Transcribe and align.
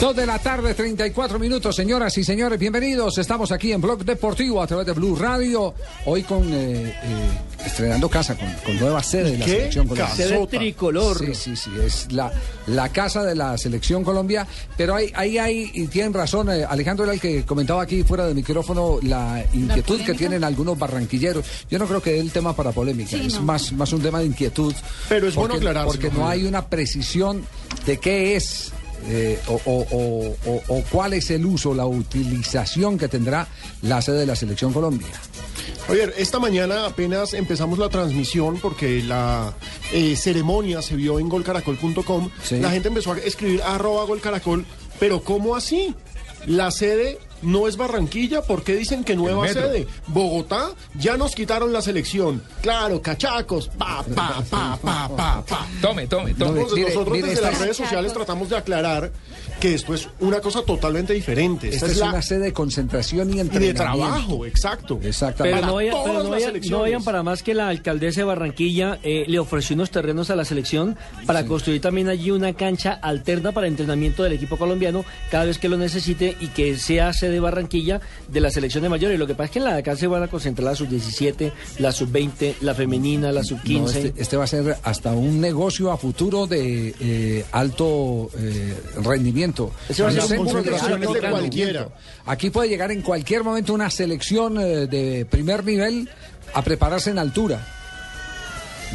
Dos 0.00 0.16
de 0.16 0.24
la 0.24 0.38
tarde, 0.38 0.72
34 0.72 1.38
minutos, 1.38 1.76
señoras 1.76 2.16
y 2.16 2.24
señores, 2.24 2.58
bienvenidos. 2.58 3.18
Estamos 3.18 3.52
aquí 3.52 3.70
en 3.70 3.82
Blog 3.82 4.02
Deportivo 4.02 4.62
a 4.62 4.66
través 4.66 4.86
de 4.86 4.92
Blue 4.92 5.14
Radio. 5.14 5.74
Hoy 6.06 6.22
con 6.22 6.42
eh, 6.54 6.88
eh, 6.88 7.38
estrenando 7.66 8.08
casa, 8.08 8.34
con, 8.34 8.50
con 8.64 8.80
nueva 8.80 9.02
sede 9.02 9.32
de 9.32 9.38
la 9.38 9.44
¿Qué? 9.44 9.52
selección 9.52 9.88
Colombia. 9.88 10.14
Sede 10.16 10.46
tricolor. 10.46 11.18
Sí, 11.18 11.34
sí, 11.34 11.54
sí, 11.54 11.70
es 11.84 12.10
la, 12.12 12.32
la 12.68 12.88
casa 12.88 13.22
de 13.24 13.34
la 13.34 13.58
selección 13.58 14.02
Colombia. 14.02 14.46
Pero 14.74 14.94
ahí 14.94 15.12
hay, 15.14 15.36
hay, 15.36 15.70
y 15.74 15.86
tienen 15.88 16.14
razón, 16.14 16.48
eh, 16.48 16.64
Alejandro 16.64 17.04
era 17.04 17.12
el 17.12 17.20
que 17.20 17.44
comentaba 17.44 17.82
aquí 17.82 18.02
fuera 18.02 18.24
del 18.24 18.34
micrófono 18.34 19.00
la 19.02 19.44
inquietud 19.52 20.00
que 20.00 20.14
tienen 20.14 20.44
algunos 20.44 20.78
barranquilleros. 20.78 21.44
Yo 21.70 21.78
no 21.78 21.84
creo 21.86 22.00
que 22.00 22.12
dé 22.12 22.20
el 22.20 22.32
tema 22.32 22.56
para 22.56 22.72
polémica, 22.72 23.16
es 23.16 23.38
más, 23.42 23.70
más 23.72 23.92
un 23.92 24.00
tema 24.00 24.20
de 24.20 24.26
inquietud. 24.26 24.74
Pero 25.10 25.28
es 25.28 25.34
bueno 25.34 25.56
porque, 25.56 25.68
aclarárselo, 25.68 26.00
Porque 26.00 26.18
no 26.18 26.26
hay 26.26 26.46
una 26.46 26.64
precisión 26.68 27.44
de 27.84 27.98
qué 27.98 28.36
es. 28.36 28.72
Eh, 29.06 29.38
o, 29.46 29.54
o- 29.64 29.86
o- 29.90 30.36
o- 30.46 30.62
o 30.68 30.82
cuál 30.90 31.14
es 31.14 31.30
el 31.30 31.44
uso, 31.46 31.74
la 31.74 31.86
utilización 31.86 32.98
que 32.98 33.08
tendrá 33.08 33.46
la 33.82 34.00
sede 34.02 34.18
de 34.20 34.26
la 34.26 34.36
Selección 34.36 34.72
Colombia. 34.72 35.08
Oye, 35.88 36.08
esta 36.18 36.38
mañana 36.38 36.86
apenas 36.86 37.34
empezamos 37.34 37.78
la 37.78 37.88
transmisión 37.88 38.58
porque 38.60 39.02
la 39.02 39.52
eh, 39.92 40.14
ceremonia 40.16 40.82
se 40.82 40.94
vio 40.94 41.18
en 41.18 41.28
golcaracol.com. 41.28 42.30
Sí. 42.44 42.60
La 42.60 42.70
gente 42.70 42.88
empezó 42.88 43.12
a 43.12 43.18
escribir 43.18 43.62
arroba 43.62 44.04
golcaracol, 44.04 44.64
pero 45.00 45.22
¿cómo 45.24 45.56
así? 45.56 45.94
La 46.46 46.70
sede 46.70 47.18
no 47.42 47.66
es 47.68 47.76
Barranquilla, 47.76 48.42
¿por 48.42 48.62
qué 48.62 48.76
dicen 48.76 49.04
que 49.04 49.16
nueva 49.16 49.46
sede? 49.48 49.86
Bogotá, 50.08 50.70
ya 50.98 51.16
nos 51.16 51.34
quitaron 51.34 51.72
la 51.72 51.82
selección. 51.82 52.42
Claro, 52.62 53.00
cachacos, 53.00 53.68
pa, 53.68 54.02
pa, 54.14 54.42
pa, 54.50 54.76
pa, 54.80 55.08
pa, 55.08 55.44
pa. 55.44 55.66
Tome, 55.80 56.06
tome, 56.06 56.34
tome. 56.34 56.50
Entonces 56.60 56.72
mire, 56.78 56.88
nosotros 56.90 57.14
mire, 57.16 57.28
desde 57.28 57.42
las 57.42 57.52
es- 57.54 57.60
redes 57.60 57.76
sociales 57.76 58.12
tratamos 58.12 58.48
de 58.50 58.56
aclarar 58.56 59.10
que 59.60 59.74
esto 59.74 59.94
es 59.94 60.08
una 60.20 60.40
cosa 60.40 60.62
totalmente 60.62 61.12
diferente. 61.12 61.68
Esta 61.68 61.76
Esta, 61.76 61.86
es, 61.86 61.92
es, 61.92 61.98
la 61.98 62.08
una 62.10 62.22
sede 62.22 62.44
de 62.46 62.52
concentración 62.52 63.28
y 63.28 63.32
y 63.32 63.36
de 63.36 63.40
entrenamiento. 63.42 63.82
trabajo, 63.82 64.46
exacto. 64.46 64.98
Exactamente. 65.02 65.56
Pero 65.58 65.66
no, 65.68 65.74
vayan, 65.74 65.94
pero 66.04 66.28
vayan- 66.30 66.60
no 66.70 66.80
vayan 66.80 67.04
para 67.04 67.22
más 67.22 67.42
que 67.42 67.54
la 67.54 67.68
alcaldesa 67.68 68.20
de 68.20 68.24
Barranquilla 68.24 68.98
eh, 69.02 69.24
le 69.26 69.38
ofreció 69.38 69.74
unos 69.74 69.90
terrenos 69.90 70.30
a 70.30 70.36
la 70.36 70.44
selección 70.44 70.96
para 71.26 71.44
construir 71.46 71.80
también 71.80 72.08
allí 72.08 72.30
una 72.30 72.52
cancha 72.54 72.92
alterna 73.02 73.52
para 73.52 73.66
entrenamiento 73.66 74.22
del 74.22 74.32
equipo 74.32 74.56
colombiano 74.56 75.04
cada 75.30 75.44
vez 75.44 75.58
que 75.58 75.68
lo 75.68 75.76
necesite 75.76 76.36
y 76.40 76.48
que 76.48 76.76
sea 76.76 77.12
sede 77.12 77.29
Barranquilla 77.38 78.00
de 78.26 78.40
la 78.40 78.50
selección 78.50 78.82
de 78.82 78.88
mayores. 78.88 79.18
Lo 79.18 79.26
que 79.26 79.34
pasa 79.34 79.44
es 79.44 79.50
que 79.52 79.58
en 79.60 79.64
la 79.66 79.74
de 79.74 79.80
acá 79.80 79.94
se 79.94 80.06
van 80.06 80.22
a 80.22 80.28
concentrar 80.28 80.64
la 80.64 80.74
sub-17, 80.74 81.52
la 81.78 81.92
sub-20, 81.92 82.56
la 82.62 82.74
femenina, 82.74 83.30
la 83.30 83.44
sub-15. 83.44 83.80
No, 83.80 83.88
este, 83.88 84.14
este 84.16 84.36
va 84.36 84.44
a 84.44 84.48
ser 84.48 84.76
hasta 84.82 85.12
un 85.12 85.40
negocio 85.40 85.92
a 85.92 85.96
futuro 85.96 86.46
de 86.46 86.94
eh, 86.98 87.44
alto 87.52 88.30
eh, 88.38 88.74
rendimiento. 88.96 89.72
Va 90.00 90.08
a 90.08 90.10
ser 90.10 90.40
Un 90.40 90.48
alto 90.48 91.12
de 91.12 91.20
cualquiera. 91.20 91.88
Aquí 92.26 92.50
puede 92.50 92.68
llegar 92.68 92.90
en 92.90 93.02
cualquier 93.02 93.44
momento 93.44 93.74
una 93.74 93.90
selección 93.90 94.58
eh, 94.58 94.86
de 94.86 95.26
primer 95.26 95.64
nivel 95.64 96.08
a 96.54 96.62
prepararse 96.62 97.10
en 97.10 97.18
altura. 97.18 97.79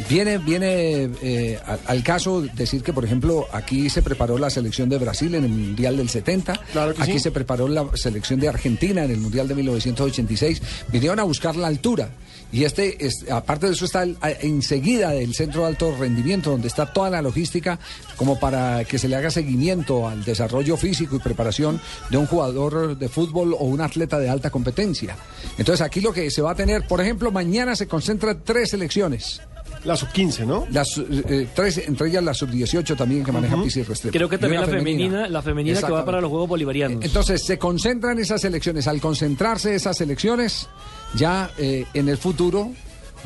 Viene, 0.08 0.38
viene 0.38 1.08
eh, 1.22 1.58
al, 1.64 1.80
al 1.86 2.02
caso 2.02 2.42
decir 2.42 2.82
que, 2.82 2.92
por 2.92 3.04
ejemplo, 3.04 3.46
aquí 3.52 3.88
se 3.88 4.02
preparó 4.02 4.36
la 4.36 4.50
selección 4.50 4.88
de 4.88 4.98
Brasil 4.98 5.34
en 5.34 5.44
el 5.44 5.50
Mundial 5.50 5.96
del 5.96 6.08
70, 6.10 6.52
Claro 6.72 6.94
que 6.94 7.02
aquí 7.02 7.12
sí. 7.14 7.20
se 7.20 7.30
preparó 7.30 7.66
la 7.66 7.86
selección 7.94 8.38
de 8.38 8.48
Argentina 8.48 9.04
en 9.04 9.10
el 9.10 9.18
Mundial 9.18 9.48
de 9.48 9.54
1986, 9.54 10.60
vinieron 10.92 11.18
a 11.18 11.22
buscar 11.24 11.56
la 11.56 11.68
altura. 11.68 12.10
Y 12.52 12.62
este, 12.64 13.04
es- 13.04 13.24
aparte 13.30 13.66
de 13.66 13.72
eso, 13.72 13.86
está 13.86 14.02
el- 14.02 14.16
a- 14.20 14.30
enseguida 14.30 15.10
del 15.10 15.34
centro 15.34 15.62
de 15.62 15.68
alto 15.68 15.96
rendimiento, 15.98 16.50
donde 16.50 16.68
está 16.68 16.92
toda 16.92 17.10
la 17.10 17.22
logística 17.22 17.78
como 18.16 18.38
para 18.38 18.84
que 18.84 18.98
se 18.98 19.08
le 19.08 19.16
haga 19.16 19.30
seguimiento 19.30 20.06
al 20.06 20.24
desarrollo 20.24 20.76
físico 20.76 21.16
y 21.16 21.18
preparación 21.20 21.80
de 22.10 22.18
un 22.18 22.26
jugador 22.26 22.96
de 22.98 23.08
fútbol 23.08 23.54
o 23.54 23.64
un 23.64 23.80
atleta 23.80 24.18
de 24.18 24.28
alta 24.28 24.50
competencia. 24.50 25.16
Entonces 25.58 25.80
aquí 25.84 26.00
lo 26.00 26.12
que 26.12 26.30
se 26.30 26.42
va 26.42 26.52
a 26.52 26.54
tener, 26.54 26.86
por 26.86 27.00
ejemplo, 27.00 27.32
mañana 27.32 27.74
se 27.74 27.88
concentran 27.88 28.40
tres 28.44 28.70
selecciones. 28.70 29.40
La 29.86 29.96
sub-15, 29.96 30.46
¿no? 30.46 30.66
Las 30.70 30.98
eh, 30.98 31.48
tres, 31.54 31.78
entre 31.78 32.08
ellas 32.08 32.22
la 32.22 32.34
sub-18 32.34 32.96
también 32.96 33.24
que 33.24 33.32
maneja 33.32 33.56
Pizzi 33.62 33.82
Restrepo. 33.82 34.12
Creo 34.16 34.28
que 34.28 34.38
también 34.38 34.60
la 34.60 34.66
femenina, 34.66 35.28
la 35.28 35.42
femenina 35.42 35.80
que 35.80 35.92
va 35.92 36.04
para 36.04 36.20
los 36.20 36.28
Juegos 36.30 36.48
Bolivarianos. 36.48 37.04
Entonces, 37.04 37.44
se 37.44 37.58
concentran 37.58 38.18
esas 38.18 38.44
elecciones. 38.44 38.88
Al 38.88 39.00
concentrarse 39.00 39.74
esas 39.74 40.00
elecciones, 40.00 40.68
ya 41.14 41.50
eh, 41.58 41.86
en 41.94 42.08
el 42.08 42.18
futuro 42.18 42.72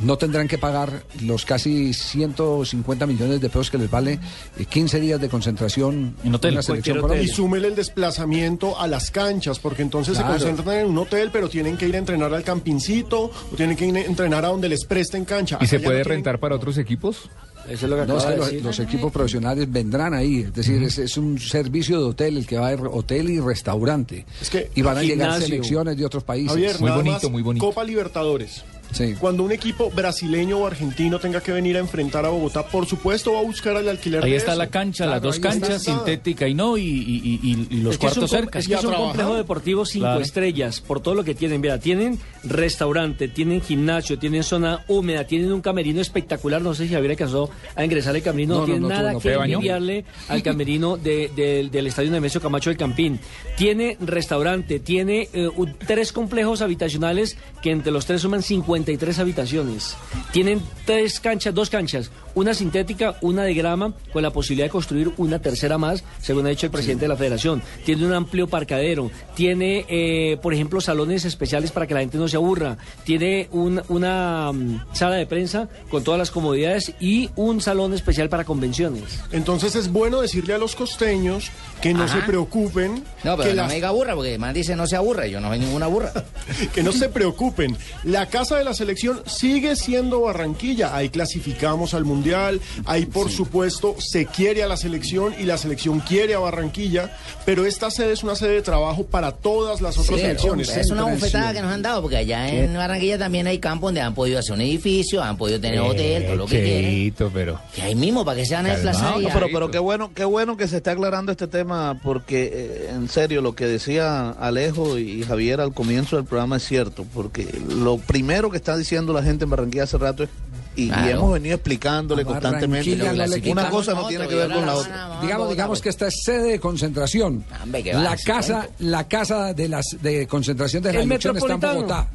no 0.02 0.16
tendrán 0.18 0.48
que 0.48 0.58
pagar 0.58 1.04
los 1.22 1.44
casi 1.44 1.92
150 1.92 3.06
millones 3.06 3.40
de 3.40 3.48
pesos 3.48 3.70
que 3.70 3.78
les 3.78 3.90
vale 3.90 4.18
eh, 4.58 4.64
15 4.64 5.00
días 5.00 5.20
de 5.20 5.28
concentración 5.28 6.14
En 6.24 6.34
hotel, 6.34 6.52
una 6.54 6.62
selección 6.62 6.98
hotel. 7.04 7.22
Y 7.24 7.28
súmele 7.28 7.68
el 7.68 7.74
desplazamiento 7.76 8.78
a 8.78 8.86
las 8.86 9.10
canchas, 9.10 9.58
porque 9.58 9.82
entonces 9.82 10.16
Claro. 10.18 10.38
se 10.38 10.46
concentran 10.46 10.78
en 10.78 10.86
un 10.86 10.98
hotel, 10.98 11.30
pero 11.32 11.48
tienen 11.48 11.76
que 11.76 11.88
ir 11.88 11.94
a 11.94 11.98
entrenar 11.98 12.32
al 12.34 12.42
campincito, 12.44 13.30
o 13.52 13.56
tienen 13.56 13.76
que 13.76 13.86
ir 13.86 13.96
a 13.96 14.00
entrenar 14.00 14.44
a 14.44 14.48
donde 14.48 14.68
les 14.68 14.84
presten 14.84 15.24
cancha. 15.24 15.58
¿Y 15.60 15.66
se 15.66 15.76
Acá 15.76 15.84
puede 15.86 15.98
no 15.98 16.04
tienen- 16.04 16.16
rentar 16.24 16.38
para 16.40 16.54
otros 16.56 16.78
equipos? 16.78 17.30
Eso 17.68 17.86
es 17.86 17.90
lo 17.90 17.96
que 18.00 18.06
No, 18.06 18.16
es 18.16 18.24
acaba 18.24 18.24
que 18.24 18.30
de 18.32 18.36
los, 18.38 18.46
decir. 18.50 18.64
los 18.64 18.78
equipos 18.80 19.12
profesionales 19.12 19.70
vendrán 19.70 20.14
ahí, 20.14 20.40
es 20.40 20.54
decir, 20.54 20.82
es, 20.82 20.98
es 20.98 21.16
un 21.18 21.38
servicio 21.38 21.98
de 22.00 22.04
hotel 22.06 22.38
el 22.38 22.46
que 22.46 22.56
va 22.56 22.66
a 22.66 22.68
haber 22.72 22.86
hotel 22.86 23.28
y 23.30 23.38
restaurante. 23.38 24.24
Es 24.40 24.48
que- 24.50 24.70
y 24.74 24.82
van 24.82 24.96
a 24.96 25.02
llegar 25.02 25.40
selecciones 25.40 25.96
de 25.96 26.04
otros 26.06 26.24
países. 26.24 26.50
Javier, 26.52 26.80
Muy 26.80 26.90
bonito, 26.90 27.12
más, 27.12 27.30
muy 27.30 27.42
bonito. 27.42 27.64
Copa 27.66 27.84
Libertadores. 27.84 28.64
Sí. 28.92 29.14
Cuando 29.18 29.44
un 29.44 29.52
equipo 29.52 29.90
brasileño 29.90 30.58
o 30.58 30.66
argentino 30.66 31.18
tenga 31.18 31.40
que 31.40 31.52
venir 31.52 31.76
a 31.76 31.80
enfrentar 31.80 32.24
a 32.26 32.28
Bogotá, 32.30 32.66
por 32.66 32.86
supuesto 32.86 33.32
va 33.32 33.40
a 33.40 33.42
buscar 33.42 33.76
el 33.76 33.88
alquiler 33.88 34.24
Ahí 34.24 34.32
de 34.32 34.36
está 34.36 34.52
eso. 34.52 34.58
la 34.58 34.66
cancha, 34.68 35.04
Claro, 35.04 35.12
las 35.12 35.22
dos 35.22 35.38
canchas, 35.38 35.82
sintética 35.82 36.48
y 36.48 36.54
no, 36.54 36.76
y, 36.76 36.82
y- 36.82 37.40
y- 37.42 37.66
y 37.70 37.76
los 37.82 37.94
Es 37.94 37.96
es 37.96 37.96
un 37.96 37.98
cuartos 37.98 38.18
com- 38.18 38.28
cerca. 38.40 38.58
Es 38.58 38.66
que 38.68 38.74
es 38.74 38.80
un 38.82 38.90
trabajar. 38.90 39.08
complejo 39.16 39.34
deportivo 39.36 39.84
cinco 39.86 40.04
Claro. 40.06 40.20
estrellas 40.20 40.80
por 40.80 41.00
todo 41.00 41.14
lo 41.14 41.24
que 41.24 41.34
tienen. 41.34 41.60
Mira, 41.60 41.78
tienen 41.78 42.18
restaurante, 42.42 43.28
tienen 43.28 43.60
gimnasio, 43.62 44.18
tienen 44.18 44.42
zona 44.42 44.84
húmeda, 44.88 45.24
tienen 45.24 45.52
un 45.52 45.60
camerino 45.60 46.00
espectacular. 46.00 46.60
No 46.62 46.74
sé 46.74 46.86
si 46.88 46.94
Javier 46.94 47.12
alcanzó 47.12 47.50
a 47.76 47.84
ingresar 47.84 48.14
al 48.14 48.22
camerino. 48.22 48.54
No, 48.54 48.60
No, 48.60 48.60
no, 48.60 48.66
tiene 48.66 48.80
no, 48.80 48.88
nada 48.88 49.12
tú 49.12 49.20
que 49.20 49.32
envidiarle 49.34 50.04
al 50.28 50.42
camerino 50.42 50.96
de- 50.96 51.30
del- 51.34 51.70
del 51.70 51.86
estadio 51.86 52.10
Nemesio 52.10 52.40
Camacho 52.40 52.70
del 52.70 52.76
Campín. 52.78 53.20
Tiene 53.56 53.96
restaurante, 54.00 54.80
tiene 54.80 55.28
eh, 55.32 55.48
un- 55.54 55.74
tres 55.86 56.12
complejos 56.12 56.60
habitacionales 56.62 57.36
que 57.62 57.70
entre 57.70 57.92
los 57.92 58.06
tres 58.06 58.22
suman 58.22 58.42
53 58.84 59.18
habitaciones. 59.18 59.96
Tienen 60.32 60.62
tres 60.86 61.20
canchas, 61.20 61.54
dos 61.54 61.68
canchas, 61.70 62.10
una 62.34 62.54
sintética, 62.54 63.16
una 63.20 63.42
de 63.42 63.54
grama, 63.54 63.92
con 64.12 64.22
la 64.22 64.30
posibilidad 64.30 64.66
de 64.66 64.70
construir 64.70 65.12
una 65.18 65.38
tercera 65.40 65.78
más, 65.78 66.02
según 66.20 66.46
ha 66.46 66.50
dicho 66.50 66.66
el 66.66 66.72
presidente 66.72 67.04
de 67.04 67.08
la 67.08 67.16
federación. 67.16 67.62
Tiene 67.84 68.06
un 68.06 68.12
amplio 68.12 68.46
parcadero, 68.48 69.10
tiene, 69.34 69.84
eh, 69.88 70.38
por 70.42 70.54
ejemplo, 70.54 70.80
salones 70.80 71.24
especiales 71.24 71.70
para 71.72 71.86
que 71.86 71.94
la 71.94 72.00
gente 72.00 72.18
no 72.18 72.28
se 72.28 72.36
aburra, 72.36 72.78
tiene 73.04 73.48
un- 73.52 73.82
una 73.88 74.52
mm, 74.52 74.94
sala 74.94 75.16
de 75.16 75.26
prensa 75.26 75.68
con 75.90 76.02
todas 76.04 76.18
las 76.18 76.30
comodidades 76.30 76.92
y 77.00 77.30
un 77.36 77.60
salón 77.60 77.92
especial 77.94 78.28
para 78.28 78.44
convenciones. 78.44 79.20
Entonces 79.32 79.74
es 79.74 79.90
bueno 79.90 80.20
decirle 80.20 80.54
a 80.54 80.58
los 80.58 80.74
costeños 80.76 81.50
que 81.82 81.92
no 81.94 82.06
se 82.08 82.18
preocupen, 82.22 83.04
No, 83.24 83.36
pero 83.36 83.42
que, 83.42 83.48
no 83.50 83.62
las- 83.62 83.68
me 83.68 83.74
diga 83.74 83.90
burra, 83.90 84.14
porque 84.14 84.30
además 84.30 84.54
dice 84.54 84.76
no 84.76 84.86
se 84.86 84.96
aburra, 84.96 85.26
yo 85.26 85.40
no 85.40 85.48
soy 85.48 85.58
ninguna 85.58 85.86
burra. 85.88 86.12
que 86.74 86.82
no 86.82 86.92
se 86.92 87.08
preocupen. 87.08 87.76
La 88.04 88.26
casa 88.26 88.56
de 88.56 88.64
la 88.64 88.69
selección 88.74 89.22
sigue 89.26 89.76
siendo 89.76 90.20
Barranquilla. 90.20 90.94
Ahí 90.94 91.08
clasificamos 91.08 91.94
al 91.94 92.04
Mundial, 92.04 92.60
ahí 92.86 93.06
por 93.06 93.30
supuesto 93.30 93.96
se 93.98 94.26
quiere 94.26 94.62
a 94.62 94.68
la 94.68 94.76
selección 94.76 95.34
y 95.38 95.44
la 95.44 95.58
selección 95.58 96.00
quiere 96.00 96.34
a 96.34 96.38
Barranquilla, 96.38 97.16
pero 97.44 97.66
esta 97.66 97.90
sede 97.90 98.12
es 98.12 98.22
una 98.22 98.34
sede 98.34 98.54
de 98.54 98.62
trabajo 98.62 99.04
para 99.06 99.32
todas 99.32 99.80
las 99.80 99.96
otras 99.98 100.16
Sí, 100.18 100.22
selecciones. 100.22 100.76
es 100.76 100.90
una 100.90 101.04
bufetada 101.04 101.52
que 101.52 101.62
nos 101.62 101.72
han 101.72 101.82
dado, 101.82 102.02
porque 102.02 102.16
allá 102.16 102.48
en 102.48 102.74
Barranquilla 102.74 103.18
también 103.18 103.46
hay 103.46 103.58
campos 103.58 103.88
donde 103.88 104.00
han 104.00 104.14
podido 104.14 104.38
hacer 104.38 104.54
un 104.54 104.60
edificio, 104.62 105.22
han 105.22 105.36
podido 105.36 105.60
tener 105.60 105.80
hotel, 105.80 106.24
todo 106.26 106.36
lo 106.36 106.46
que. 106.46 106.60
Cheito, 106.60 107.30
pero... 107.32 107.60
Que 107.74 107.82
ahí 107.82 107.94
mismo, 107.94 108.24
para 108.24 108.36
que 108.38 108.46
se 108.46 108.54
van 108.54 108.66
a 108.66 108.70
desplazar. 108.72 109.18
No, 109.20 109.28
pero, 109.32 109.46
pero 109.52 109.70
qué 109.70 109.78
bueno, 109.78 110.10
qué 110.14 110.24
bueno 110.24 110.56
que 110.56 110.68
se 110.68 110.78
esté 110.78 110.90
aclarando 110.90 111.32
este 111.32 111.46
tema, 111.46 111.98
porque 112.02 112.50
eh, 112.52 112.90
en 112.90 113.08
serio 113.08 113.40
lo 113.42 113.54
que 113.54 113.66
decía 113.66 114.30
Alejo 114.30 114.98
y 114.98 115.22
Javier 115.22 115.60
al 115.60 115.72
comienzo 115.74 116.16
del 116.16 116.24
programa 116.24 116.56
es 116.56 116.64
cierto, 116.64 117.04
porque 117.14 117.46
lo 117.68 117.98
primero 117.98 118.50
que 118.50 118.56
está 118.60 118.76
diciendo 118.76 119.12
la 119.12 119.22
gente 119.22 119.44
en 119.44 119.50
Barranquilla 119.50 119.84
hace 119.84 119.98
rato 119.98 120.22
es 120.22 120.30
y, 120.76 120.90
hemos 120.90 121.32
venido 121.32 121.56
explicándole 121.56 122.24
constantemente. 122.24 122.96
No 122.96 123.52
Una 123.52 123.70
cosa 123.70 123.94
no 123.94 124.06
tiene 124.06 124.28
que 124.28 124.34
ver 124.34 124.50
con 124.52 124.64
la 124.64 124.74
otra. 124.74 125.20
Digamos, 125.20 125.50
digamos 125.50 125.82
que 125.82 125.88
esta 125.88 126.06
es 126.06 126.22
sede 126.24 126.52
de 126.52 126.60
concentración. 126.60 127.44
La 127.92 128.16
casa, 128.16 128.68
la 128.78 129.08
casa 129.08 129.52
de 129.52 129.68
las 129.68 129.96
de 130.00 130.26
concentración 130.26 130.82
de 130.82 130.90
elección 130.90 131.36
está 131.36 131.54
en. 131.54 131.60
Bogotá. 131.60 132.08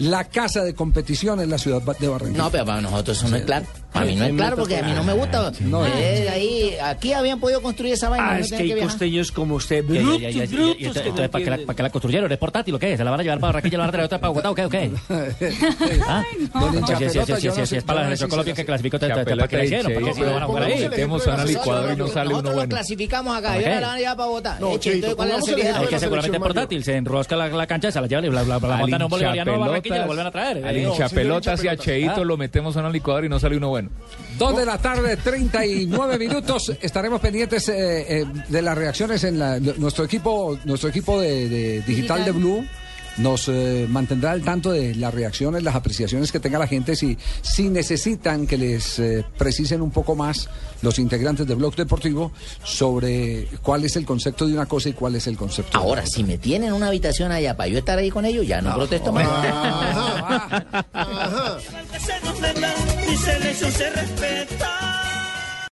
La 0.00 0.24
casa 0.24 0.62
de 0.62 0.74
competición 0.74 1.40
en 1.40 1.50
la 1.50 1.58
ciudad 1.58 1.82
de 1.82 2.08
Barranquilla. 2.08 2.44
No, 2.44 2.50
pero 2.50 2.64
para 2.64 2.80
nosotros 2.80 3.16
eso 3.18 3.28
no 3.28 3.36
es 3.36 3.44
claro. 3.44 3.66
Para 3.94 4.06
mí 4.06 4.16
no 4.16 4.24
es 4.24 4.32
claro 4.34 4.56
porque 4.56 4.76
a 4.76 4.82
mí 4.82 4.92
no 4.92 5.04
me 5.04 5.12
gusta. 5.14 5.52
No, 5.60 5.86
Eh, 5.86 6.28
ahí, 6.30 6.76
aquí 6.82 7.12
habían 7.12 7.38
podido 7.40 7.62
construir 7.62 7.94
esa 7.94 8.08
vaina. 8.08 8.28
Ah, 8.30 8.34
no 8.34 8.40
es 8.44 8.50
que 8.52 8.56
hay 8.62 8.80
costeños 8.80 9.30
como 9.32 9.54
usted, 9.54 9.84
brutos, 9.84 10.18
brutos, 10.50 10.76
que 10.76 10.86
entonces, 10.86 11.28
¿para 11.30 11.44
qué, 11.44 11.50
la, 11.50 11.58
para 11.58 11.82
la 11.84 11.90
construyeron? 11.90 12.30
¿Es 12.30 12.38
portátil 12.38 12.74
o 12.74 12.78
qué? 12.78 12.96
¿Se 12.96 13.04
la 13.04 13.10
van 13.12 13.20
a 13.20 13.22
llevar 13.22 13.38
para 13.40 13.52
Barranquilla 13.52 13.74
y 13.74 13.78
la 13.78 13.82
van 13.84 13.88
a 13.88 13.92
traer 13.92 14.04
otra 14.06 14.18
para 14.18 14.28
Bogotá 14.30 14.50
o 14.50 14.54
qué? 14.54 14.64
¿O 14.64 14.68
qué? 14.68 14.90
¿Ah? 16.08 16.22
Es 17.70 17.84
para 17.84 18.00
la 18.00 18.04
selección 18.06 18.30
Colombia 18.30 18.54
que 18.54 18.64
clasificó, 18.64 18.98
¿para 18.98 19.48
qué 19.48 19.56
la 19.56 19.64
hicieron? 19.64 19.92
¿Para 19.92 20.06
qué 20.06 20.12
Cheito, 20.12 20.14
si 20.14 20.20
lo 20.22 20.32
van 20.34 20.42
a 20.42 20.46
jugar 20.46 20.62
ahí? 20.64 20.88
metemos 20.88 21.26
a 21.28 21.36
la 21.36 21.44
licuadora 21.44 21.92
y 21.92 21.96
no 21.96 22.08
sale 22.08 22.34
uno 22.34 22.52
bueno. 22.52 22.68
clasificamos 22.68 23.36
acá 23.36 23.58
y 23.58 23.62
¿Para 23.62 23.74
ahora 23.76 23.80
la 23.80 23.86
van 23.86 23.96
a 23.96 23.98
llevar 24.00 24.74
Eh, 24.74 24.78
Cheito, 24.80 25.16
¿cuál 25.16 25.30
es 25.30 25.48
la 25.48 25.54
que 25.86 25.90
la 25.92 25.98
seguramente 25.98 26.36
es 26.36 26.42
portátil, 26.42 26.84
se 26.84 26.96
enrosca 26.96 27.36
la, 27.36 27.48
la 27.48 27.66
cancha, 27.66 27.90
se 27.92 28.00
la 28.00 28.06
llevan 28.06 28.24
y 28.24 28.30
la, 28.30 28.42
la, 28.42 28.58
la 28.58 28.74
Al 28.74 28.80
montan 28.80 29.00
en 29.00 29.04
un 29.04 29.10
bolivariano 29.10 29.54
a 29.54 29.58
Barranquilla 29.58 29.96
y 29.96 29.98
la 30.00 30.06
vuelven 30.06 30.26
a 30.26 30.30
traer. 30.30 30.64
Al 30.66 30.76
Eh, 30.76 30.82
hinchapelotas 30.82 31.62
y 31.64 31.68
a 31.68 31.72
hinchapelotas. 31.72 31.84
Cheito 31.84 32.20
Ah. 32.20 32.24
lo 32.24 32.36
metemos 32.36 32.76
a 32.76 32.80
una 32.80 32.90
licuadora 32.90 33.26
y 33.26 33.28
no 33.28 33.38
sale 33.38 33.56
uno 33.56 33.68
bueno. 33.68 33.83
Dos 34.38 34.56
de 34.56 34.66
la 34.66 34.78
tarde, 34.78 35.16
39 35.16 36.18
minutos. 36.18 36.72
Estaremos 36.80 37.20
pendientes 37.20 37.68
eh, 37.68 38.20
eh, 38.20 38.24
de 38.48 38.62
las 38.62 38.76
reacciones 38.76 39.22
en 39.24 39.38
la, 39.38 39.60
nuestro 39.60 40.04
equipo, 40.04 40.58
nuestro 40.64 40.88
equipo 40.88 41.20
de, 41.20 41.48
de 41.48 41.80
digital 41.82 42.24
de 42.24 42.32
Blue. 42.32 42.66
Nos 43.16 43.48
eh, 43.48 43.86
mantendrá 43.88 44.32
al 44.32 44.42
tanto 44.42 44.72
de 44.72 44.92
las 44.96 45.14
reacciones, 45.14 45.62
las 45.62 45.76
apreciaciones 45.76 46.32
que 46.32 46.40
tenga 46.40 46.58
la 46.58 46.66
gente, 46.66 46.96
si, 46.96 47.16
si 47.42 47.68
necesitan 47.68 48.44
que 48.44 48.58
les 48.58 48.98
eh, 48.98 49.24
precisen 49.38 49.82
un 49.82 49.92
poco 49.92 50.16
más 50.16 50.48
los 50.82 50.98
integrantes 50.98 51.46
de 51.46 51.54
Blog 51.54 51.76
Deportivo 51.76 52.32
sobre 52.64 53.46
cuál 53.62 53.84
es 53.84 53.94
el 53.94 54.04
concepto 54.04 54.48
de 54.48 54.54
una 54.54 54.66
cosa 54.66 54.88
y 54.88 54.94
cuál 54.94 55.14
es 55.14 55.28
el 55.28 55.36
concepto 55.36 55.78
de 55.78 55.84
Ahora, 55.84 56.00
otra. 56.00 56.12
si 56.12 56.24
me 56.24 56.38
tienen 56.38 56.72
una 56.72 56.88
habitación 56.88 57.30
allá 57.30 57.56
para 57.56 57.68
yo 57.68 57.78
estar 57.78 57.96
ahí 57.96 58.10
con 58.10 58.24
ellos, 58.24 58.48
ya 58.48 58.60
no, 58.60 58.74
protesto 58.74 59.12
más. 59.12 59.28
Ajá. 59.28 60.84
Ajá. 60.92 61.58
Mi 63.06 63.16
selección 63.16 63.72
se 63.72 63.90
respeta. 63.90 64.93